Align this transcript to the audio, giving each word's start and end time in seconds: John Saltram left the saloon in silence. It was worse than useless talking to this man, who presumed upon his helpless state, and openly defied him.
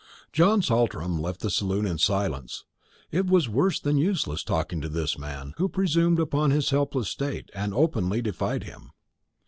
John 0.33 0.63
Saltram 0.63 1.21
left 1.21 1.41
the 1.41 1.51
saloon 1.51 1.85
in 1.85 1.99
silence. 1.99 2.65
It 3.11 3.27
was 3.27 3.47
worse 3.47 3.79
than 3.79 3.97
useless 3.97 4.43
talking 4.43 4.81
to 4.81 4.89
this 4.89 5.15
man, 5.15 5.53
who 5.57 5.69
presumed 5.69 6.19
upon 6.19 6.49
his 6.49 6.71
helpless 6.71 7.07
state, 7.07 7.51
and 7.53 7.71
openly 7.71 8.19
defied 8.19 8.63
him. 8.63 8.93